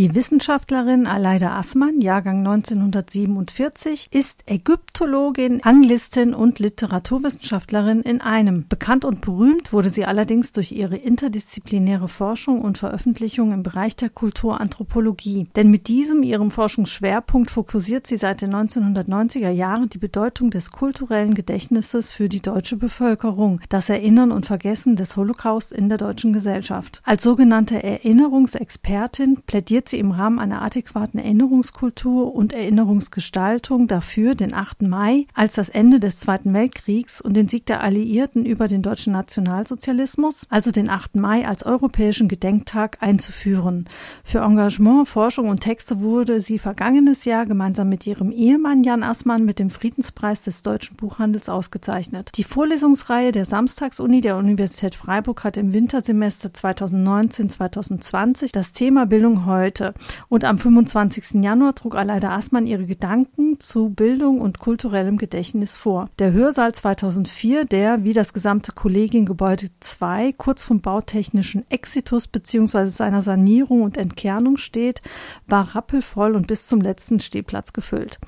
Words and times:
Die 0.00 0.14
Wissenschaftlerin 0.14 1.06
Aleida 1.06 1.58
Assmann, 1.58 2.00
Jahrgang 2.00 2.38
1947, 2.38 4.08
ist 4.10 4.44
Ägyptologin, 4.46 5.62
Anglistin 5.62 6.32
und 6.32 6.58
Literaturwissenschaftlerin 6.58 8.00
in 8.00 8.22
einem. 8.22 8.66
Bekannt 8.66 9.04
und 9.04 9.20
berühmt 9.20 9.74
wurde 9.74 9.90
sie 9.90 10.06
allerdings 10.06 10.52
durch 10.52 10.72
ihre 10.72 10.96
interdisziplinäre 10.96 12.08
Forschung 12.08 12.62
und 12.62 12.78
Veröffentlichung 12.78 13.52
im 13.52 13.62
Bereich 13.62 13.94
der 13.94 14.08
Kulturanthropologie. 14.08 15.48
Denn 15.54 15.70
mit 15.70 15.86
diesem 15.86 16.22
ihrem 16.22 16.50
Forschungsschwerpunkt 16.50 17.50
fokussiert 17.50 18.06
sie 18.06 18.16
seit 18.16 18.40
den 18.40 18.54
1990er 18.54 19.50
Jahren 19.50 19.90
die 19.90 19.98
Bedeutung 19.98 20.48
des 20.48 20.70
kulturellen 20.70 21.34
Gedächtnisses 21.34 22.10
für 22.10 22.30
die 22.30 22.40
deutsche 22.40 22.78
Bevölkerung, 22.78 23.60
das 23.68 23.90
Erinnern 23.90 24.32
und 24.32 24.46
Vergessen 24.46 24.96
des 24.96 25.18
Holocaust 25.18 25.74
in 25.74 25.90
der 25.90 25.98
deutschen 25.98 26.32
Gesellschaft. 26.32 27.02
Als 27.04 27.22
sogenannte 27.22 27.82
Erinnerungsexpertin 27.82 29.42
plädiert 29.44 29.89
sie 29.90 29.98
im 29.98 30.10
Rahmen 30.10 30.38
einer 30.38 30.62
adäquaten 30.62 31.20
Erinnerungskultur 31.20 32.34
und 32.34 32.52
Erinnerungsgestaltung 32.52 33.88
dafür, 33.88 34.34
den 34.34 34.54
8. 34.54 34.82
Mai 34.82 35.26
als 35.34 35.54
das 35.54 35.68
Ende 35.68 36.00
des 36.00 36.18
Zweiten 36.18 36.54
Weltkriegs 36.54 37.20
und 37.20 37.34
den 37.34 37.48
Sieg 37.48 37.66
der 37.66 37.82
Alliierten 37.82 38.46
über 38.46 38.66
den 38.66 38.82
deutschen 38.82 39.12
Nationalsozialismus, 39.12 40.46
also 40.48 40.70
den 40.70 40.88
8. 40.88 41.16
Mai 41.16 41.46
als 41.46 41.66
europäischen 41.66 42.28
Gedenktag 42.28 42.98
einzuführen. 43.00 43.88
Für 44.24 44.40
Engagement, 44.40 45.08
Forschung 45.08 45.48
und 45.48 45.60
Texte 45.60 46.00
wurde 46.00 46.40
sie 46.40 46.58
vergangenes 46.58 47.24
Jahr 47.24 47.46
gemeinsam 47.46 47.88
mit 47.88 48.06
ihrem 48.06 48.30
Ehemann 48.30 48.84
Jan 48.84 49.02
Assmann 49.02 49.44
mit 49.44 49.58
dem 49.58 49.70
Friedenspreis 49.70 50.42
des 50.42 50.62
deutschen 50.62 50.96
Buchhandels 50.96 51.48
ausgezeichnet. 51.48 52.30
Die 52.36 52.44
Vorlesungsreihe 52.44 53.32
der 53.32 53.44
Samstagsuni 53.44 54.20
der 54.20 54.36
Universität 54.36 54.94
Freiburg 54.94 55.44
hat 55.44 55.56
im 55.56 55.72
Wintersemester 55.72 56.50
2019-2020 56.50 58.52
das 58.52 58.72
Thema 58.72 59.06
Bildung 59.06 59.46
heute 59.46 59.79
heute. 59.80 59.94
Und 60.28 60.44
am 60.44 60.58
25. 60.58 61.42
Januar 61.42 61.74
trug 61.74 61.94
Aleida 61.94 62.30
Aßmann 62.30 62.66
ihre 62.66 62.86
Gedanken 62.86 63.58
zu 63.60 63.90
Bildung 63.90 64.40
und 64.40 64.58
kulturellem 64.58 65.16
Gedächtnis 65.16 65.76
vor. 65.76 66.08
Der 66.18 66.32
Hörsaal 66.32 66.74
2004, 66.74 67.64
der 67.64 68.04
wie 68.04 68.12
das 68.12 68.32
gesamte 68.32 68.72
Kollegiengebäude 68.72 69.68
2 69.80 70.32
kurz 70.36 70.64
vom 70.64 70.80
bautechnischen 70.80 71.68
Exitus 71.70 72.28
bzw. 72.28 72.86
seiner 72.86 73.22
Sanierung 73.22 73.82
und 73.82 73.96
Entkernung 73.96 74.56
steht, 74.56 75.02
war 75.46 75.74
rappelvoll 75.74 76.34
und 76.34 76.46
bis 76.46 76.66
zum 76.66 76.80
letzten 76.80 77.20
Stehplatz 77.20 77.72
gefüllt. 77.72 78.18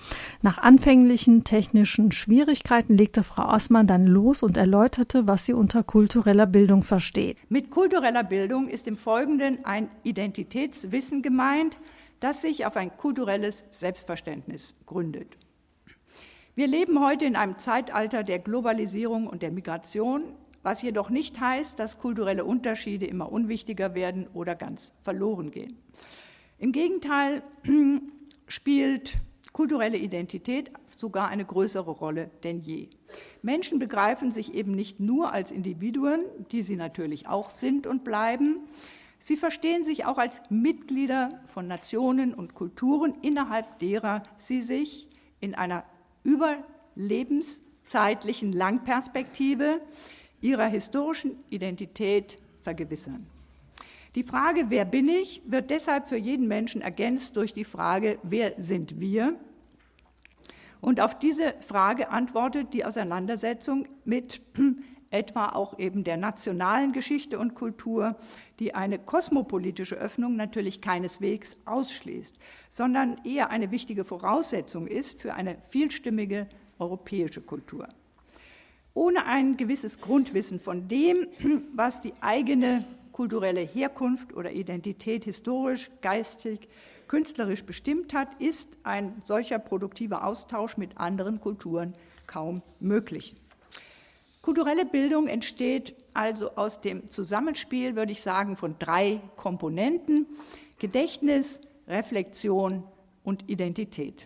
Nach 0.40 0.58
anfänglichen 0.58 1.44
technischen 1.44 2.12
Schwierigkeiten 2.12 2.96
legte 2.96 3.22
Frau 3.22 3.44
Aßmann 3.44 3.86
dann 3.86 4.06
los 4.06 4.42
und 4.42 4.56
erläuterte, 4.56 5.27
was 5.27 5.46
sie 5.46 5.52
unter 5.52 5.82
kultureller 5.82 6.46
Bildung 6.46 6.82
versteht. 6.82 7.36
Mit 7.48 7.70
kultureller 7.70 8.24
Bildung 8.24 8.68
ist 8.68 8.88
im 8.88 8.96
Folgenden 8.96 9.64
ein 9.64 9.88
Identitätswissen 10.02 11.22
gemeint, 11.22 11.31
gemeint, 11.33 11.78
das 12.20 12.42
sich 12.42 12.66
auf 12.66 12.77
ein 12.77 12.94
kulturelles 12.94 13.64
Selbstverständnis 13.70 14.75
gründet. 14.84 15.39
Wir 16.55 16.66
leben 16.66 17.00
heute 17.00 17.24
in 17.24 17.36
einem 17.36 17.56
Zeitalter 17.56 18.22
der 18.22 18.39
Globalisierung 18.39 19.27
und 19.27 19.41
der 19.41 19.50
Migration, 19.50 20.24
was 20.62 20.83
jedoch 20.83 21.08
nicht 21.08 21.41
heißt, 21.41 21.78
dass 21.78 21.98
kulturelle 21.98 22.44
Unterschiede 22.44 23.06
immer 23.06 23.33
unwichtiger 23.33 23.94
werden 23.94 24.28
oder 24.34 24.55
ganz 24.55 24.92
verloren 25.00 25.50
gehen. 25.50 25.78
Im 26.58 26.72
Gegenteil 26.72 27.42
spielt 28.46 29.14
kulturelle 29.55 29.96
Identität 29.96 30.70
sogar 30.94 31.28
eine 31.28 31.46
größere 31.46 31.91
Rolle 31.91 32.30
denn 32.44 32.61
je. 32.61 32.89
Menschen 33.41 33.78
begreifen 33.78 34.30
sich 34.30 34.52
eben 34.52 34.72
nicht 34.72 35.00
nur 35.00 35.33
als 35.33 35.50
Individuen, 35.50 36.20
die 36.52 36.61
sie 36.61 36.77
natürlich 36.77 37.27
auch 37.27 37.48
sind 37.48 37.86
und 37.86 38.05
bleiben, 38.05 38.61
Sie 39.24 39.36
verstehen 39.36 39.84
sich 39.84 40.04
auch 40.04 40.18
als 40.18 40.42
Mitglieder 40.50 41.40
von 41.46 41.68
Nationen 41.68 42.34
und 42.34 42.56
Kulturen, 42.56 43.14
innerhalb 43.22 43.78
derer 43.78 44.24
sie 44.36 44.62
sich 44.62 45.08
in 45.38 45.54
einer 45.54 45.84
überlebenszeitlichen 46.24 48.52
Langperspektive 48.52 49.80
ihrer 50.40 50.66
historischen 50.66 51.36
Identität 51.50 52.36
vergewissern. 52.62 53.28
Die 54.16 54.24
Frage, 54.24 54.70
wer 54.70 54.84
bin 54.84 55.08
ich, 55.08 55.40
wird 55.46 55.70
deshalb 55.70 56.08
für 56.08 56.16
jeden 56.16 56.48
Menschen 56.48 56.82
ergänzt 56.82 57.36
durch 57.36 57.52
die 57.52 57.62
Frage, 57.62 58.18
wer 58.24 58.61
sind 58.61 58.98
wir? 58.98 59.36
Und 60.80 61.00
auf 61.00 61.16
diese 61.16 61.55
Frage 61.61 62.11
antwortet 62.11 62.74
die 62.74 62.84
Auseinandersetzung 62.84 63.86
mit 64.05 64.40
etwa 65.12 65.50
auch 65.50 65.78
eben 65.78 66.05
der 66.05 66.17
nationalen 66.17 66.92
Geschichte 66.92 67.39
und 67.39 67.55
Kultur, 67.55 68.17
die 68.58 68.74
eine 68.74 68.98
kosmopolitische 68.98 69.96
Öffnung 69.96 70.36
natürlich 70.36 70.80
keineswegs 70.80 71.56
ausschließt, 71.64 72.39
sondern 72.70 73.20
eher 73.24 73.50
eine 73.50 73.70
wichtige 73.70 74.05
Voraussetzung 74.05 74.86
ist 74.86 75.20
für 75.20 75.34
eine 75.34 75.58
vielstimmige 75.61 76.48
europäische 76.78 77.42
Kultur. 77.42 77.89
Ohne 78.95 79.27
ein 79.27 79.56
gewisses 79.56 80.00
Grundwissen 80.00 80.58
von 80.61 80.89
dem, 80.89 81.29
was 81.74 82.00
die 82.00 82.14
eigene 82.20 82.84
kulturelle 83.12 83.61
Herkunft 83.61 84.34
oder 84.34 84.52
Identität 84.52 85.24
historisch, 85.24 85.90
geistig, 86.00 86.68
künstlerisch 87.08 87.64
bestimmt 87.64 88.14
hat, 88.14 88.29
ist 88.40 88.79
ein 88.84 89.20
solcher 89.24 89.58
produktiver 89.58 90.24
Austausch 90.24 90.79
mit 90.79 90.96
anderen 90.96 91.40
Kulturen 91.40 91.94
kaum 92.27 92.62
möglich. 92.80 93.34
Kulturelle 94.42 94.85
Bildung 94.85 95.29
entsteht 95.29 95.95
also 96.14 96.57
aus 96.57 96.80
dem 96.80 97.11
Zusammenspiel, 97.11 97.95
würde 97.95 98.11
ich 98.11 98.23
sagen, 98.23 98.57
von 98.57 98.77
drei 98.79 99.20
Komponenten. 99.36 100.27
Gedächtnis, 100.79 101.61
Reflexion 101.86 102.83
und 103.23 103.48
Identität. 103.48 104.25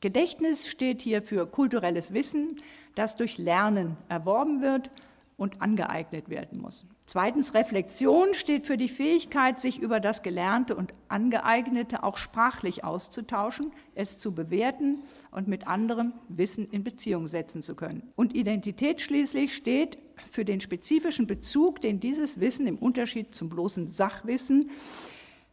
Gedächtnis 0.00 0.66
steht 0.66 1.02
hier 1.02 1.22
für 1.22 1.46
kulturelles 1.46 2.12
Wissen, 2.12 2.60
das 2.96 3.16
durch 3.16 3.38
Lernen 3.38 3.96
erworben 4.08 4.60
wird 4.60 4.90
und 5.36 5.62
angeeignet 5.62 6.28
werden 6.28 6.60
muss. 6.60 6.84
Zweitens, 7.06 7.52
Reflexion 7.52 8.32
steht 8.32 8.64
für 8.64 8.78
die 8.78 8.88
Fähigkeit, 8.88 9.60
sich 9.60 9.78
über 9.78 10.00
das 10.00 10.22
Gelernte 10.22 10.74
und 10.74 10.94
Angeeignete 11.08 12.02
auch 12.02 12.16
sprachlich 12.16 12.82
auszutauschen, 12.82 13.72
es 13.94 14.18
zu 14.18 14.32
bewerten 14.32 15.02
und 15.30 15.46
mit 15.46 15.66
anderem 15.66 16.14
Wissen 16.28 16.66
in 16.70 16.82
Beziehung 16.82 17.28
setzen 17.28 17.60
zu 17.60 17.74
können. 17.74 18.10
Und 18.16 18.34
Identität 18.34 19.02
schließlich 19.02 19.54
steht 19.54 19.98
für 20.30 20.46
den 20.46 20.62
spezifischen 20.62 21.26
Bezug, 21.26 21.82
den 21.82 22.00
dieses 22.00 22.40
Wissen 22.40 22.66
im 22.66 22.78
Unterschied 22.78 23.34
zum 23.34 23.50
bloßen 23.50 23.86
Sachwissen 23.86 24.70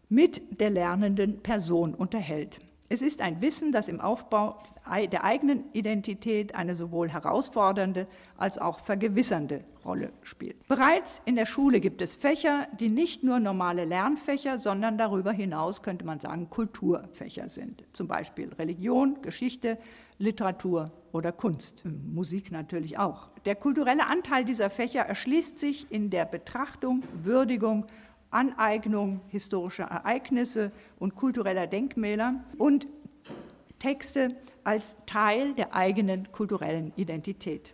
mit 0.07 0.59
der 0.61 0.69
lernenden 0.69 1.41
Person 1.41 1.93
unterhält. 1.93 2.59
Es 2.91 3.01
ist 3.01 3.21
ein 3.21 3.39
Wissen, 3.39 3.71
das 3.71 3.87
im 3.87 4.01
Aufbau 4.01 4.57
der 5.09 5.23
eigenen 5.23 5.63
Identität 5.71 6.55
eine 6.55 6.75
sowohl 6.75 7.07
herausfordernde 7.07 8.05
als 8.35 8.57
auch 8.57 8.79
vergewissernde 8.79 9.63
Rolle 9.85 10.11
spielt. 10.23 10.67
Bereits 10.67 11.21
in 11.23 11.37
der 11.37 11.45
Schule 11.45 11.79
gibt 11.79 12.01
es 12.01 12.15
Fächer, 12.15 12.67
die 12.81 12.89
nicht 12.89 13.23
nur 13.23 13.39
normale 13.39 13.85
Lernfächer, 13.85 14.59
sondern 14.59 14.97
darüber 14.97 15.31
hinaus 15.31 15.83
könnte 15.83 16.03
man 16.03 16.19
sagen 16.19 16.49
Kulturfächer 16.49 17.47
sind. 17.47 17.85
Zum 17.93 18.09
Beispiel 18.09 18.51
Religion, 18.55 19.21
Geschichte, 19.21 19.77
Literatur 20.17 20.91
oder 21.13 21.31
Kunst. 21.31 21.83
Musik 21.85 22.51
natürlich 22.51 22.99
auch. 22.99 23.27
Der 23.45 23.55
kulturelle 23.55 24.05
Anteil 24.05 24.43
dieser 24.43 24.69
Fächer 24.69 25.03
erschließt 25.03 25.57
sich 25.57 25.89
in 25.89 26.09
der 26.09 26.25
Betrachtung, 26.25 27.03
Würdigung 27.13 27.85
Aneignung 28.31 29.21
historischer 29.27 29.85
Ereignisse 29.85 30.71
und 30.99 31.15
kultureller 31.15 31.67
Denkmäler 31.67 32.43
und 32.57 32.87
Texte 33.79 34.35
als 34.63 34.95
Teil 35.05 35.53
der 35.53 35.75
eigenen 35.75 36.31
kulturellen 36.31 36.93
Identität. 36.95 37.73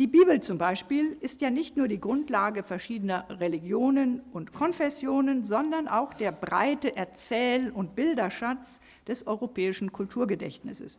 Die 0.00 0.08
Bibel 0.08 0.40
zum 0.40 0.58
Beispiel 0.58 1.16
ist 1.20 1.40
ja 1.40 1.50
nicht 1.50 1.76
nur 1.76 1.86
die 1.86 2.00
Grundlage 2.00 2.64
verschiedener 2.64 3.26
Religionen 3.30 4.22
und 4.32 4.52
Konfessionen, 4.52 5.44
sondern 5.44 5.86
auch 5.86 6.14
der 6.14 6.32
breite 6.32 6.96
Erzähl- 6.96 7.70
und 7.70 7.94
Bilderschatz 7.94 8.80
des 9.06 9.28
europäischen 9.28 9.92
Kulturgedächtnisses. 9.92 10.98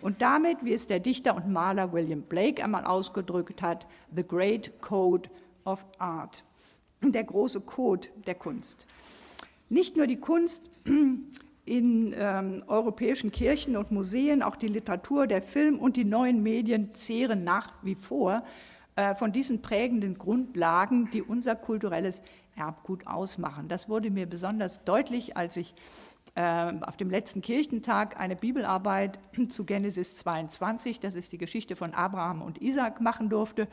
Und 0.00 0.22
damit, 0.22 0.64
wie 0.64 0.74
es 0.74 0.86
der 0.86 1.00
Dichter 1.00 1.34
und 1.34 1.48
Maler 1.52 1.92
William 1.92 2.22
Blake 2.22 2.62
einmal 2.62 2.84
ausgedrückt 2.84 3.62
hat, 3.62 3.88
The 4.14 4.22
Great 4.24 4.80
Code 4.80 5.28
of 5.64 5.84
Art 5.98 6.44
der 7.12 7.24
große 7.24 7.60
Code 7.60 8.08
der 8.26 8.34
Kunst. 8.34 8.86
Nicht 9.68 9.96
nur 9.96 10.06
die 10.06 10.16
Kunst 10.16 10.70
in 11.64 12.14
ähm, 12.16 12.62
europäischen 12.66 13.32
Kirchen 13.32 13.76
und 13.76 13.90
Museen, 13.90 14.42
auch 14.42 14.56
die 14.56 14.68
Literatur, 14.68 15.26
der 15.26 15.42
Film 15.42 15.78
und 15.78 15.96
die 15.96 16.04
neuen 16.04 16.42
Medien 16.42 16.94
zehren 16.94 17.42
nach 17.44 17.72
wie 17.82 17.96
vor 17.96 18.44
äh, 18.94 19.14
von 19.14 19.32
diesen 19.32 19.62
prägenden 19.62 20.16
Grundlagen, 20.16 21.10
die 21.10 21.22
unser 21.22 21.56
kulturelles 21.56 22.22
Erbgut 22.56 23.06
ausmachen. 23.06 23.68
Das 23.68 23.88
wurde 23.88 24.10
mir 24.10 24.26
besonders 24.26 24.84
deutlich, 24.84 25.36
als 25.36 25.56
ich 25.56 25.74
äh, 26.34 26.72
auf 26.80 26.96
dem 26.96 27.10
letzten 27.10 27.42
Kirchentag 27.42 28.18
eine 28.18 28.36
Bibelarbeit 28.36 29.18
zu 29.48 29.64
Genesis 29.64 30.16
22, 30.16 31.00
das 31.00 31.14
ist 31.14 31.32
die 31.32 31.38
Geschichte 31.38 31.76
von 31.76 31.94
Abraham 31.94 32.42
und 32.42 32.62
Isaac, 32.62 33.00
machen 33.00 33.28
durfte. 33.28 33.68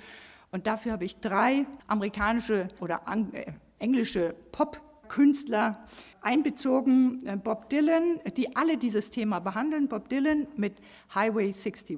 Und 0.53 0.67
dafür 0.67 0.91
habe 0.91 1.03
ich 1.03 1.19
drei 1.19 1.65
amerikanische 1.88 2.67
oder 2.79 3.01
äh, 3.33 3.51
englische 3.79 4.35
Pop 4.51 4.79
Künstler 5.09 5.83
einbezogen. 6.21 7.25
Äh, 7.25 7.38
Bob 7.38 7.69
Dylan, 7.69 8.19
die 8.38 8.55
alle 8.55 8.77
dieses 8.77 9.09
Thema 9.09 9.39
behandeln. 9.39 9.88
Bob 9.88 10.09
Dylan 10.09 10.47
mit 10.55 10.75
Highway 11.13 11.47
61, 11.47 11.97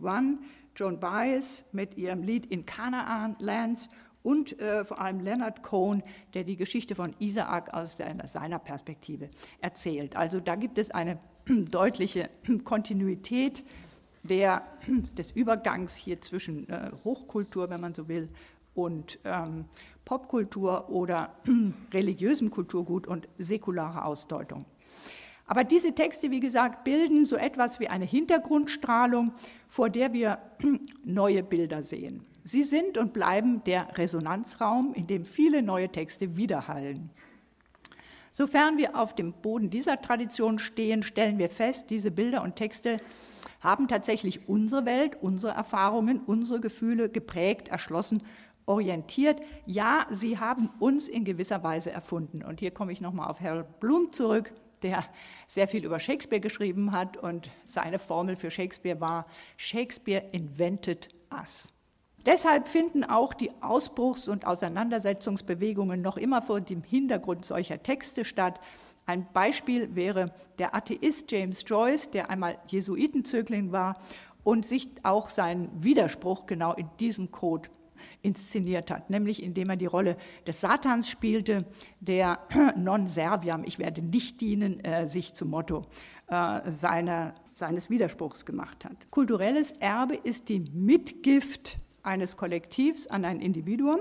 Joan 0.74 1.02
Baez 1.02 1.66
mit 1.74 1.98
ihrem 1.98 2.24
Lied 2.24 2.46
In 2.46 2.66
Canaan 2.66 3.36
Lands 3.40 3.90
und 4.24 4.58
äh, 4.62 4.86
vor 4.86 5.01
allem 5.01 5.19
Leonard 5.19 5.62
Cohen, 5.62 6.01
der 6.34 6.46
die 6.46 6.56
Geschichte 6.56 6.96
von 6.96 7.13
Isaak 7.19 7.74
aus 7.74 7.98
der, 7.98 8.25
seiner 8.25 8.60
Perspektive 8.60 9.30
erzählt. 9.60 10.16
Also 10.16 10.40
da 10.40 10.56
gibt 10.56 10.78
es 10.78 10.92
eine 10.92 11.19
deutliche 11.46 12.30
Kontinuität 12.63 13.66
der, 14.27 14.63
des 15.18 15.31
Übergangs 15.31 15.95
hier 15.95 16.22
zwischen 16.22 16.69
äh, 16.69 16.92
Hochkultur, 17.04 17.69
wenn 17.69 17.81
man 17.81 17.94
so 17.94 18.07
will, 18.07 18.30
und 18.74 19.19
ähm, 19.24 19.66
Popkultur 20.04 20.89
oder 20.89 21.36
religiösem 21.94 22.51
Kulturgut 22.51 23.07
und 23.07 23.27
säkularer 23.38 24.06
Ausdeutung. 24.06 24.66
Aber 25.48 25.63
diese 25.63 25.94
Texte, 25.94 26.31
wie 26.31 26.39
gesagt, 26.39 26.83
bilden 26.83 27.25
so 27.25 27.36
etwas 27.36 27.80
wie 27.80 27.88
eine 27.88 28.06
Hintergrundstrahlung, 28.06 29.33
vor 29.68 29.89
der 29.89 30.13
wir 30.13 30.39
neue 31.04 31.44
Bilder 31.44 31.83
sehen. 31.83 32.25
Sie 32.44 32.63
sind 32.63 32.98
und 32.98 33.13
bleiben 33.13 33.63
der 33.63 33.98
Resonanzraum, 33.98 34.94
in 34.94 35.07
dem 35.07 35.25
viele 35.25 35.62
neue 35.62 35.89
Texte 35.89 36.38
widerhallen. 36.38 37.10
Sofern 38.38 38.78
wir 38.78 39.00
auf 39.00 39.16
dem 39.16 39.32
Boden 39.32 39.70
dieser 39.70 40.02
Tradition 40.02 40.60
stehen, 40.60 41.04
stellen 41.04 41.38
wir 41.38 41.50
fest, 41.50 41.90
diese 41.90 42.12
Bilder 42.12 42.44
und 42.44 42.58
Texte 42.58 43.00
haben 43.62 43.88
tatsächlich 43.88 44.50
unsere 44.50 44.86
Welt, 44.86 45.18
unsere 45.22 45.54
Erfahrungen, 45.54 46.20
unsere 46.20 46.60
Gefühle 46.60 47.08
geprägt, 47.08 47.70
erschlossen, 47.70 48.24
orientiert. 48.66 49.40
Ja, 49.66 50.06
sie 50.12 50.38
haben 50.38 50.70
uns 50.80 51.08
in 51.08 51.24
gewisser 51.24 51.64
Weise 51.64 51.92
erfunden. 51.92 52.44
Und 52.44 52.60
hier 52.60 52.72
komme 52.72 52.92
ich 52.92 53.00
nochmal 53.00 53.30
auf 53.30 53.40
Harold 53.40 53.80
Bloom 53.80 54.12
zurück, 54.12 54.52
der 54.82 55.06
sehr 55.48 55.70
viel 55.70 55.86
über 55.86 56.00
Shakespeare 56.02 56.42
geschrieben 56.42 56.92
hat 56.92 57.16
und 57.16 57.50
seine 57.64 58.00
Formel 58.00 58.36
für 58.36 58.52
Shakespeare 58.52 59.00
war, 59.00 59.28
Shakespeare 59.56 60.26
invented 60.34 61.08
us. 61.32 61.74
Deshalb 62.25 62.68
finden 62.68 63.04
auch 63.04 63.33
die 63.33 63.51
Ausbruchs- 63.62 64.27
und 64.27 64.48
Auseinandersetzungsbewegungen 64.48 66.01
noch 66.01 66.18
immer 66.18 66.42
vor 66.42 66.60
dem 66.60 66.81
Hintergrund 66.81 67.45
solcher 67.45 67.83
Texte 67.83 68.25
statt. 68.25 68.60
Ein 69.06 69.27
Beispiel 69.31 69.95
wäre 69.95 70.31
der 70.57 70.74
Atheist 70.74 71.31
James 71.31 71.63
Joyce, 71.68 72.10
der 72.10 72.31
einmal 72.31 72.57
Jesuitenzögling 72.68 73.72
war 73.72 74.00
und 74.44 74.66
sich 74.66 74.89
auch 75.04 75.30
seinen 75.30 75.83
Widerspruch 75.83 76.48
genau 76.48 76.74
in 76.74 76.89
diesem 77.00 77.31
Code 77.31 77.69
inszeniert 78.22 78.92
hat, 78.92 79.10
nämlich 79.10 79.42
indem 79.44 79.69
er 79.69 79.75
die 79.75 79.86
Rolle 79.86 80.18
des 80.48 80.62
Satans 80.62 81.07
spielte, 81.07 81.66
der 82.00 82.39
non 82.75 83.07
serviam, 83.07 83.63
ich 83.63 83.80
werde 83.80 84.01
nicht 84.01 84.42
dienen, 84.42 84.83
äh, 84.83 85.07
sich 85.07 85.33
zum 85.33 85.50
Motto 85.50 85.86
äh, 86.27 86.72
seiner, 86.72 87.36
seines 87.54 87.89
Widerspruchs 87.89 88.45
gemacht 88.45 88.83
hat. 88.86 89.12
Kulturelles 89.12 89.74
Erbe 89.74 90.16
ist 90.16 90.50
die 90.50 90.60
Mitgift 90.60 91.77
eines 92.06 92.38
Kollektivs 92.38 93.07
an 93.07 93.25
ein 93.25 93.42
Individuum. 93.42 94.00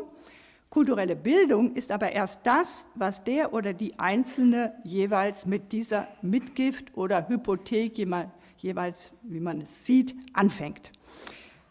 Kulturelle 0.70 1.14
Bildung 1.14 1.74
ist 1.74 1.92
aber 1.92 2.12
erst 2.12 2.46
das, 2.46 2.86
was 2.94 3.22
der 3.22 3.52
oder 3.52 3.72
die 3.72 3.98
Einzelne 3.98 4.74
jeweils 4.82 5.46
mit 5.46 5.72
dieser 5.72 6.08
Mitgift 6.22 6.96
oder 6.96 7.28
Hypothek 7.28 7.96
jeweils, 8.58 9.12
wie 9.22 9.40
man 9.40 9.60
es 9.60 9.86
sieht, 9.86 10.14
anfängt. 10.32 10.90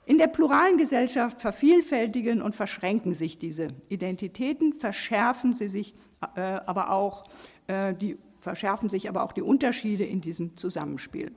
In 0.06 0.18
der 0.18 0.28
pluralen 0.28 0.78
Gesellschaft 0.78 1.42
vervielfältigen 1.42 2.42
und 2.42 2.56
verschränken 2.56 3.14
sich 3.14 3.38
diese 3.38 3.70
Identitäten, 3.90 4.74
verschärfen 4.74 5.54
sie 5.56 5.68
sich 5.68 5.94
äh, 6.36 6.42
aber 6.42 6.92
auch 6.92 7.24
äh, 7.68 7.94
die 7.94 8.18
verschärfen 8.38 8.90
sich 8.90 9.08
aber 9.08 9.24
auch 9.24 9.32
die 9.32 9.42
Unterschiede 9.42 10.04
in 10.04 10.20
diesem 10.22 10.58
Zusammenspiel. 10.58 11.32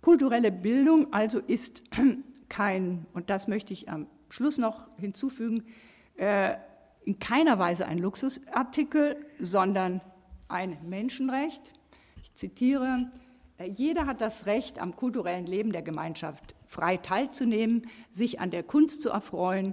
Kulturelle 0.00 0.52
Bildung 0.52 1.12
also 1.12 1.40
ist 1.40 1.82
kein, 2.50 3.06
und 3.14 3.30
das 3.30 3.48
möchte 3.48 3.72
ich 3.72 3.88
am 3.88 4.06
Schluss 4.28 4.58
noch 4.58 4.86
hinzufügen, 4.98 5.64
äh, 6.16 6.56
in 7.04 7.18
keiner 7.18 7.58
Weise 7.58 7.86
ein 7.86 7.96
Luxusartikel, 7.96 9.16
sondern 9.38 10.02
ein 10.48 10.76
Menschenrecht. 10.86 11.72
Ich 12.22 12.34
zitiere, 12.34 13.10
äh, 13.58 13.70
jeder 13.70 14.04
hat 14.04 14.20
das 14.20 14.44
Recht, 14.44 14.78
am 14.78 14.94
kulturellen 14.94 15.46
Leben 15.46 15.72
der 15.72 15.82
Gemeinschaft 15.82 16.54
frei 16.66 16.98
teilzunehmen, 16.98 17.86
sich 18.10 18.40
an 18.40 18.50
der 18.50 18.62
Kunst 18.62 19.00
zu 19.00 19.08
erfreuen 19.08 19.72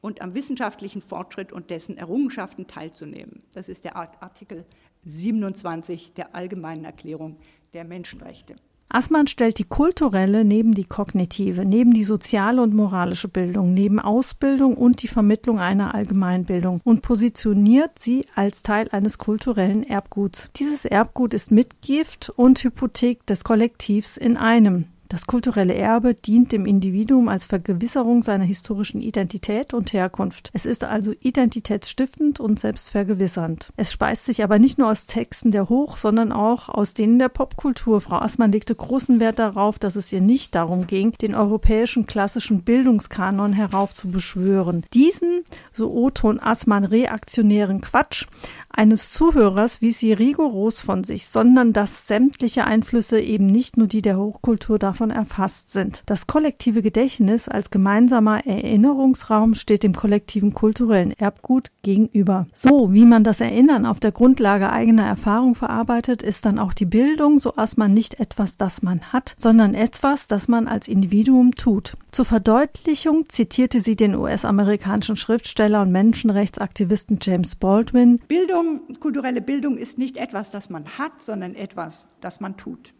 und 0.00 0.20
am 0.20 0.34
wissenschaftlichen 0.34 1.00
Fortschritt 1.00 1.52
und 1.52 1.70
dessen 1.70 1.96
Errungenschaften 1.96 2.66
teilzunehmen. 2.66 3.42
Das 3.52 3.68
ist 3.68 3.84
der 3.84 3.96
Artikel 3.96 4.66
27 5.04 6.14
der 6.14 6.34
Allgemeinen 6.34 6.84
Erklärung 6.84 7.38
der 7.72 7.84
Menschenrechte. 7.84 8.56
Assmann 8.88 9.26
stellt 9.26 9.58
die 9.58 9.64
kulturelle 9.64 10.44
neben 10.44 10.72
die 10.72 10.84
kognitive, 10.84 11.64
neben 11.64 11.92
die 11.94 12.04
soziale 12.04 12.62
und 12.62 12.74
moralische 12.74 13.28
Bildung, 13.28 13.74
neben 13.74 13.98
Ausbildung 13.98 14.76
und 14.76 15.02
die 15.02 15.08
Vermittlung 15.08 15.58
einer 15.58 15.94
Allgemeinbildung 15.94 16.80
und 16.84 17.02
positioniert 17.02 17.98
sie 17.98 18.26
als 18.34 18.62
Teil 18.62 18.88
eines 18.92 19.18
kulturellen 19.18 19.82
Erbguts. 19.82 20.50
Dieses 20.56 20.84
Erbgut 20.84 21.34
ist 21.34 21.50
Mitgift 21.50 22.30
und 22.30 22.62
Hypothek 22.62 23.26
des 23.26 23.42
Kollektivs 23.42 24.16
in 24.16 24.36
einem. 24.36 24.86
Das 25.08 25.26
kulturelle 25.26 25.74
Erbe 25.74 26.14
dient 26.14 26.52
dem 26.52 26.66
Individuum 26.66 27.28
als 27.28 27.44
Vergewisserung 27.44 28.22
seiner 28.22 28.44
historischen 28.44 29.00
Identität 29.00 29.74
und 29.74 29.92
Herkunft. 29.92 30.50
Es 30.52 30.66
ist 30.66 30.82
also 30.82 31.12
identitätsstiftend 31.20 32.40
und 32.40 32.58
selbstvergewissernd. 32.58 33.72
Es 33.76 33.92
speist 33.92 34.24
sich 34.24 34.42
aber 34.42 34.58
nicht 34.58 34.78
nur 34.78 34.90
aus 34.90 35.06
Texten 35.06 35.50
der 35.50 35.68
Hoch, 35.68 35.98
sondern 35.98 36.32
auch 36.32 36.68
aus 36.68 36.94
denen 36.94 37.18
der 37.18 37.28
Popkultur. 37.28 38.00
Frau 38.00 38.16
Assmann 38.16 38.52
legte 38.52 38.74
großen 38.74 39.20
Wert 39.20 39.38
darauf, 39.38 39.78
dass 39.78 39.96
es 39.96 40.12
ihr 40.12 40.20
nicht 40.20 40.54
darum 40.54 40.86
ging, 40.86 41.12
den 41.12 41.34
europäischen 41.34 42.06
klassischen 42.06 42.62
Bildungskanon 42.62 43.52
heraufzubeschwören. 43.52 44.84
Diesen, 44.94 45.44
so 45.72 45.92
Oton 45.92 46.40
Assmann, 46.40 46.84
reaktionären 46.84 47.80
Quatsch 47.80 48.26
eines 48.76 49.10
Zuhörers 49.10 49.80
wies 49.80 49.98
sie 49.98 50.12
rigoros 50.12 50.80
von 50.80 51.04
sich, 51.04 51.26
sondern 51.26 51.72
dass 51.72 52.06
sämtliche 52.06 52.64
Einflüsse 52.64 53.20
eben 53.20 53.46
nicht 53.46 53.76
nur 53.76 53.86
die 53.86 54.02
der 54.02 54.18
Hochkultur 54.18 54.78
davon 54.78 55.10
erfasst 55.10 55.70
sind. 55.70 56.02
Das 56.06 56.26
kollektive 56.26 56.82
Gedächtnis 56.82 57.48
als 57.48 57.70
gemeinsamer 57.70 58.46
Erinnerungsraum 58.46 59.54
steht 59.54 59.82
dem 59.82 59.94
kollektiven 59.94 60.52
kulturellen 60.52 61.12
Erbgut 61.12 61.70
gegenüber. 61.82 62.46
So 62.52 62.92
wie 62.92 63.04
man 63.04 63.24
das 63.24 63.40
Erinnern 63.40 63.86
auf 63.86 64.00
der 64.00 64.12
Grundlage 64.12 64.70
eigener 64.70 65.06
Erfahrung 65.06 65.54
verarbeitet, 65.54 66.22
ist 66.22 66.44
dann 66.44 66.58
auch 66.58 66.72
die 66.72 66.84
Bildung, 66.84 67.38
so 67.40 67.54
als 67.54 67.76
man 67.76 67.94
nicht 67.94 68.20
etwas, 68.20 68.56
das 68.56 68.82
man 68.82 69.12
hat, 69.12 69.36
sondern 69.38 69.74
etwas, 69.74 70.26
das 70.26 70.48
man 70.48 70.68
als 70.68 70.88
Individuum 70.88 71.54
tut. 71.54 71.94
Zur 72.10 72.24
Verdeutlichung 72.24 73.28
zitierte 73.28 73.80
sie 73.80 73.96
den 73.96 74.14
US-amerikanischen 74.14 75.16
Schriftsteller 75.16 75.82
und 75.82 75.90
Menschenrechtsaktivisten 75.90 77.18
James 77.20 77.56
Baldwin. 77.56 78.20
Bildung, 78.28 78.63
kulturelle 79.00 79.40
Bildung 79.40 79.76
ist 79.76 79.98
nicht 79.98 80.16
etwas, 80.16 80.50
das 80.50 80.70
man 80.70 80.98
hat, 80.98 81.22
sondern 81.22 81.54
etwas, 81.54 82.08
das 82.20 82.40
man 82.40 82.56
tut. 82.56 82.94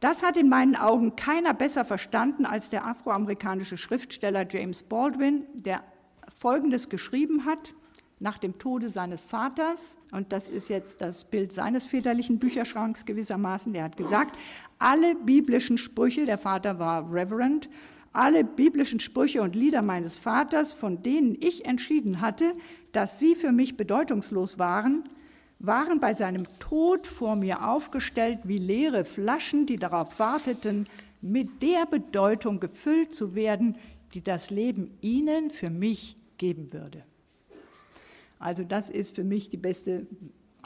Das 0.00 0.22
hat 0.22 0.36
in 0.36 0.48
meinen 0.48 0.76
Augen 0.76 1.16
keiner 1.16 1.54
besser 1.54 1.84
verstanden 1.84 2.44
als 2.44 2.68
der 2.68 2.84
afroamerikanische 2.84 3.78
Schriftsteller 3.78 4.46
James 4.48 4.82
Baldwin, 4.82 5.44
der 5.54 5.82
Folgendes 6.28 6.88
geschrieben 6.88 7.46
hat 7.46 7.74
nach 8.20 8.38
dem 8.38 8.58
Tode 8.58 8.88
seines 8.88 9.22
Vaters, 9.22 9.96
und 10.12 10.32
das 10.32 10.48
ist 10.48 10.68
jetzt 10.68 11.00
das 11.00 11.24
Bild 11.24 11.52
seines 11.52 11.84
väterlichen 11.84 12.38
Bücherschranks 12.38 13.04
gewissermaßen, 13.04 13.72
der 13.72 13.84
hat 13.84 13.96
gesagt, 13.96 14.38
alle 14.78 15.14
biblischen 15.14 15.78
Sprüche, 15.78 16.24
der 16.24 16.38
Vater 16.38 16.78
war 16.78 17.10
Reverend, 17.12 17.68
alle 18.14 18.44
biblischen 18.44 19.00
Sprüche 19.00 19.42
und 19.42 19.54
Lieder 19.54 19.82
meines 19.82 20.16
Vaters, 20.16 20.72
von 20.72 21.02
denen 21.02 21.36
ich 21.40 21.66
entschieden 21.66 22.20
hatte, 22.20 22.54
dass 22.92 23.18
sie 23.18 23.34
für 23.34 23.52
mich 23.52 23.76
bedeutungslos 23.76 24.58
waren, 24.58 25.04
waren 25.58 26.00
bei 26.00 26.14
seinem 26.14 26.46
Tod 26.60 27.06
vor 27.06 27.36
mir 27.36 27.68
aufgestellt 27.68 28.38
wie 28.44 28.58
leere 28.58 29.04
Flaschen, 29.04 29.66
die 29.66 29.76
darauf 29.76 30.18
warteten, 30.18 30.86
mit 31.20 31.62
der 31.62 31.86
Bedeutung 31.86 32.60
gefüllt 32.60 33.14
zu 33.14 33.34
werden, 33.34 33.76
die 34.14 34.22
das 34.22 34.50
Leben 34.50 34.96
ihnen 35.00 35.50
für 35.50 35.70
mich 35.70 36.16
geben 36.38 36.72
würde. 36.72 37.02
Also 38.38 38.62
das 38.62 38.90
ist 38.90 39.14
für 39.14 39.24
mich 39.24 39.50
die 39.50 39.56
beste 39.56 40.06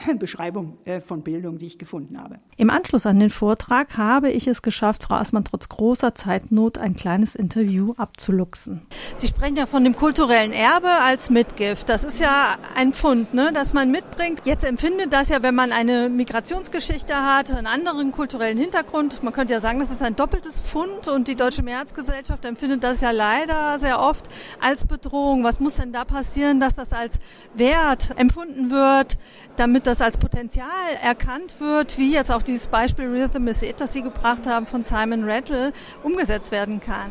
Beschreibung 0.19 0.77
äh, 0.85 1.01
von 1.01 1.23
Bildung, 1.23 1.57
die 1.57 1.65
ich 1.65 1.77
gefunden 1.77 2.19
habe. 2.19 2.39
Im 2.57 2.69
Anschluss 2.69 3.05
an 3.05 3.19
den 3.19 3.29
Vortrag 3.29 3.97
habe 3.97 4.29
ich 4.29 4.47
es 4.47 4.61
geschafft, 4.61 5.03
Frau 5.03 5.15
Assmann 5.15 5.43
trotz 5.43 5.69
großer 5.69 6.15
Zeitnot 6.15 6.77
ein 6.77 6.95
kleines 6.95 7.35
Interview 7.35 7.93
abzuluxen. 7.97 8.81
Sie 9.15 9.27
sprechen 9.27 9.55
ja 9.55 9.65
von 9.65 9.83
dem 9.83 9.95
kulturellen 9.95 10.51
Erbe 10.51 10.89
als 10.89 11.29
Mitgift. 11.29 11.89
Das 11.89 12.03
ist 12.03 12.19
ja 12.19 12.57
ein 12.75 12.93
Pfund, 12.93 13.33
ne, 13.33 13.51
das 13.53 13.73
man 13.73 13.91
mitbringt. 13.91 14.41
Jetzt 14.45 14.65
empfindet 14.65 15.13
das 15.13 15.29
ja, 15.29 15.41
wenn 15.43 15.55
man 15.55 15.71
eine 15.71 16.09
Migrationsgeschichte 16.09 17.15
hat, 17.15 17.51
einen 17.51 17.67
anderen 17.67 18.11
kulturellen 18.11 18.57
Hintergrund. 18.57 19.23
Man 19.23 19.33
könnte 19.33 19.53
ja 19.53 19.59
sagen, 19.59 19.79
das 19.79 19.91
ist 19.91 20.01
ein 20.01 20.15
doppeltes 20.15 20.59
Pfund 20.61 21.07
und 21.07 21.27
die 21.27 21.35
Deutsche 21.35 21.63
Mehrheitsgesellschaft 21.63 22.45
empfindet 22.45 22.83
das 22.83 23.01
ja 23.01 23.11
leider 23.11 23.79
sehr 23.79 23.99
oft 23.99 24.25
als 24.59 24.85
Bedrohung. 24.85 25.43
Was 25.43 25.59
muss 25.59 25.75
denn 25.75 25.93
da 25.93 26.05
passieren, 26.05 26.59
dass 26.59 26.75
das 26.75 26.93
als 26.93 27.19
Wert 27.53 28.11
empfunden 28.17 28.69
wird? 28.69 29.17
damit 29.59 29.87
das 29.89 30.01
als 30.01 30.19
Potenzial 30.19 30.67
erkannt 31.01 31.59
wird, 31.59 31.97
wie 31.97 32.13
jetzt 32.13 32.31
auch 32.31 32.43
dieses 32.43 32.67
Beispiel 32.67 33.07
Rhythm 33.07 33.47
is 33.47 33.63
It, 33.63 33.81
das 33.81 33.91
Sie 33.91 34.03
gebracht 34.03 34.45
haben 34.45 34.67
von 34.67 34.83
Simon 34.83 35.27
Rattle, 35.27 35.73
umgesetzt 36.03 36.51
werden 36.51 36.79
kann? 36.79 37.09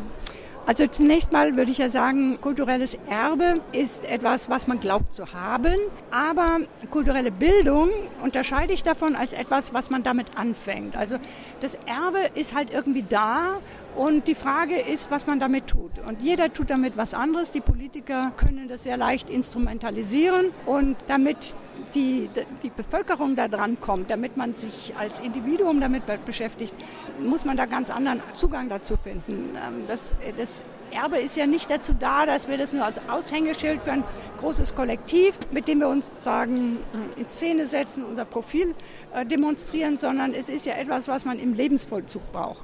Also 0.65 0.87
zunächst 0.87 1.33
mal 1.33 1.57
würde 1.57 1.73
ich 1.73 1.79
ja 1.79 1.89
sagen, 1.89 2.39
kulturelles 2.39 2.97
Erbe 3.09 3.59
ist 3.73 4.05
etwas, 4.05 4.49
was 4.49 4.67
man 4.67 4.79
glaubt 4.79 5.13
zu 5.13 5.33
haben, 5.33 5.75
aber 6.09 6.59
kulturelle 6.89 7.31
Bildung 7.31 7.89
unterscheide 8.23 8.71
ich 8.71 8.83
davon 8.83 9.17
als 9.17 9.33
etwas, 9.33 9.73
was 9.73 9.89
man 9.89 10.03
damit 10.03 10.37
anfängt. 10.37 10.95
Also 10.95 11.17
das 11.59 11.73
Erbe 11.85 12.29
ist 12.35 12.55
halt 12.55 12.71
irgendwie 12.71 13.03
da 13.03 13.57
und 13.95 14.27
die 14.27 14.35
Frage 14.35 14.79
ist, 14.79 15.11
was 15.11 15.27
man 15.27 15.39
damit 15.39 15.67
tut. 15.67 15.99
Und 16.07 16.21
jeder 16.21 16.53
tut 16.53 16.69
damit 16.69 16.95
was 16.95 17.13
anderes. 17.13 17.51
Die 17.51 17.61
Politiker 17.61 18.31
können 18.37 18.67
das 18.67 18.83
sehr 18.83 18.97
leicht 18.97 19.29
instrumentalisieren 19.29 20.51
und 20.65 20.95
damit 21.07 21.55
die, 21.95 22.29
die 22.63 22.69
Bevölkerung 22.69 23.35
da 23.35 23.47
dran 23.47 23.79
kommt, 23.79 24.09
damit 24.09 24.37
man 24.37 24.55
sich 24.55 24.93
als 24.97 25.19
Individuum 25.19 25.81
damit 25.81 26.03
beschäftigt, 26.25 26.73
muss 27.19 27.45
man 27.45 27.57
da 27.57 27.65
ganz 27.65 27.89
anderen 27.89 28.21
Zugang 28.33 28.69
dazu 28.69 28.95
finden. 28.95 29.55
Ähm, 29.55 29.83
das, 29.87 30.13
das 30.37 30.61
Erbe 30.91 31.17
ist 31.19 31.35
ja 31.35 31.45
nicht 31.45 31.69
dazu 31.69 31.93
da, 31.93 32.25
dass 32.25 32.47
wir 32.47 32.57
das 32.57 32.73
nur 32.73 32.85
als 32.85 32.99
Aushängeschild 33.09 33.81
für 33.81 33.91
ein 33.91 34.03
großes 34.39 34.75
Kollektiv, 34.75 35.37
mit 35.51 35.67
dem 35.67 35.79
wir 35.79 35.87
uns 35.87 36.11
sagen, 36.19 36.77
in 37.15 37.29
Szene 37.29 37.67
setzen, 37.67 38.03
unser 38.03 38.25
Profil 38.25 38.75
äh, 39.13 39.25
demonstrieren, 39.25 39.97
sondern 39.97 40.33
es 40.33 40.49
ist 40.49 40.65
ja 40.65 40.73
etwas, 40.75 41.07
was 41.07 41.25
man 41.25 41.39
im 41.39 41.53
Lebensvollzug 41.53 42.31
braucht. 42.31 42.63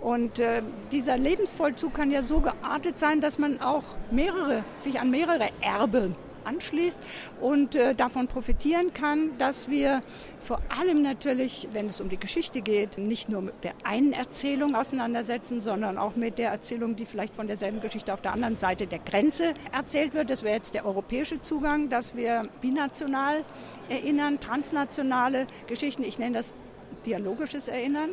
Und 0.00 0.38
äh, 0.38 0.62
dieser 0.92 1.18
Lebensvollzug 1.18 1.94
kann 1.94 2.10
ja 2.10 2.22
so 2.22 2.40
geartet 2.40 2.98
sein, 2.98 3.20
dass 3.20 3.38
man 3.38 3.60
auch 3.60 3.84
mehrere, 4.10 4.64
sich 4.80 4.98
an 4.98 5.10
mehrere 5.10 5.50
Erbe 5.60 6.12
anschließt 6.44 6.98
und 7.40 7.74
äh, 7.74 7.94
davon 7.94 8.26
profitieren 8.26 8.94
kann, 8.94 9.36
dass 9.38 9.68
wir 9.68 10.02
vor 10.42 10.60
allem 10.68 11.02
natürlich, 11.02 11.68
wenn 11.72 11.86
es 11.86 12.00
um 12.00 12.08
die 12.08 12.16
Geschichte 12.16 12.62
geht, 12.62 12.96
nicht 12.96 13.28
nur 13.28 13.42
mit 13.42 13.62
der 13.62 13.74
einen 13.84 14.14
Erzählung 14.14 14.74
auseinandersetzen, 14.74 15.60
sondern 15.60 15.98
auch 15.98 16.16
mit 16.16 16.38
der 16.38 16.50
Erzählung, 16.50 16.96
die 16.96 17.04
vielleicht 17.04 17.34
von 17.34 17.46
derselben 17.46 17.80
Geschichte 17.80 18.12
auf 18.12 18.22
der 18.22 18.32
anderen 18.32 18.56
Seite 18.56 18.86
der 18.86 19.00
Grenze 19.00 19.54
erzählt 19.70 20.14
wird. 20.14 20.30
Das 20.30 20.42
wäre 20.42 20.54
jetzt 20.54 20.74
der 20.74 20.86
europäische 20.86 21.42
Zugang, 21.42 21.90
dass 21.90 22.16
wir 22.16 22.48
binational 22.60 23.44
erinnern, 23.90 24.40
transnationale 24.40 25.46
Geschichten. 25.66 26.02
Ich 26.04 26.18
nenne 26.18 26.38
das 26.38 26.56
dialogisches 27.04 27.68
Erinnern 27.68 28.10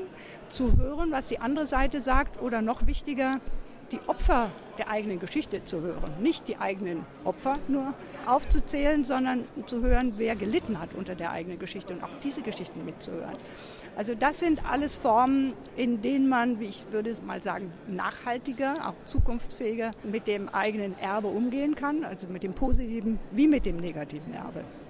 zu 0.49 0.77
hören, 0.77 1.11
was 1.11 1.27
die 1.27 1.39
andere 1.39 1.65
Seite 1.65 2.01
sagt 2.01 2.41
oder 2.41 2.61
noch 2.61 2.87
wichtiger, 2.87 3.39
die 3.91 3.99
Opfer 4.07 4.51
der 4.77 4.89
eigenen 4.89 5.19
Geschichte 5.19 5.63
zu 5.63 5.81
hören. 5.81 6.11
Nicht 6.21 6.47
die 6.47 6.57
eigenen 6.57 7.05
Opfer 7.23 7.57
nur 7.67 7.93
aufzuzählen, 8.25 9.03
sondern 9.03 9.45
zu 9.65 9.81
hören, 9.81 10.13
wer 10.17 10.35
gelitten 10.35 10.79
hat 10.79 10.93
unter 10.93 11.15
der 11.15 11.31
eigenen 11.31 11.57
Geschichte 11.57 11.93
und 11.93 12.03
auch 12.03 12.09
diese 12.23 12.41
Geschichten 12.41 12.85
mitzuhören. 12.85 13.35
Also 13.95 14.13
das 14.13 14.39
sind 14.39 14.69
alles 14.69 14.93
Formen, 14.93 15.53
in 15.75 16.01
denen 16.01 16.29
man, 16.29 16.59
wie 16.59 16.65
ich 16.65 16.83
würde 16.91 17.15
mal 17.25 17.41
sagen, 17.41 17.71
nachhaltiger, 17.87 18.89
auch 18.89 19.05
zukunftsfähiger 19.05 19.91
mit 20.03 20.27
dem 20.27 20.49
eigenen 20.49 20.97
Erbe 20.99 21.27
umgehen 21.27 21.75
kann, 21.75 22.03
also 22.03 22.27
mit 22.27 22.43
dem 22.43 22.53
positiven 22.53 23.19
wie 23.31 23.47
mit 23.47 23.65
dem 23.65 23.77
negativen 23.77 24.33
Erbe. 24.33 24.63